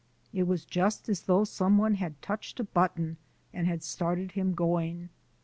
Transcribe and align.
It 0.33 0.47
was 0.47 0.65
just 0.65 1.09
as 1.09 1.21
though 1.21 1.43
some 1.43 1.77
one 1.77 1.93
had 1.93 2.19
touched 2.23 2.59
a 2.59 2.63
button 2.63 3.17
and 3.53 3.67
had 3.67 3.83
started 3.83 4.31
him 4.31 4.55
going. 4.55 5.09